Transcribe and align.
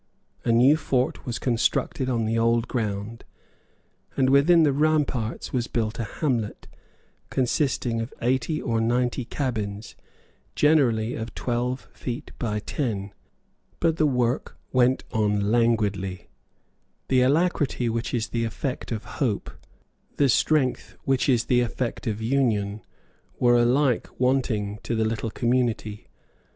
A 0.43 0.51
new 0.51 0.77
fort 0.77 1.27
was 1.27 1.37
constructed 1.37 2.09
on 2.09 2.25
the 2.25 2.35
old 2.35 2.67
ground; 2.67 3.23
and 4.17 4.31
within 4.31 4.63
the 4.63 4.73
ramparts 4.73 5.53
was 5.53 5.67
built 5.67 5.99
a 5.99 6.03
hamlet, 6.05 6.67
consisting 7.29 8.01
of 8.01 8.11
eighty 8.19 8.59
or 8.59 8.81
ninety 8.81 9.23
cabins, 9.25 9.95
generally 10.55 11.13
of 11.13 11.35
twelve 11.35 11.87
feet 11.93 12.31
by 12.39 12.57
ten. 12.57 13.13
But 13.79 13.97
the 13.97 14.07
work 14.07 14.57
went 14.73 15.03
on 15.11 15.51
languidly. 15.51 16.29
The 17.07 17.21
alacrity 17.21 17.87
which 17.87 18.11
is 18.11 18.29
the 18.29 18.43
effect 18.43 18.91
of 18.91 19.03
hope, 19.21 19.51
the 20.17 20.29
strength 20.29 20.97
which 21.03 21.29
is 21.29 21.45
the 21.45 21.61
effect 21.61 22.07
of 22.07 22.23
union, 22.23 22.81
were 23.39 23.55
alike 23.55 24.07
wanting 24.19 24.79
to 24.81 24.95
the 24.95 25.05
little 25.05 25.29
community. 25.29 26.07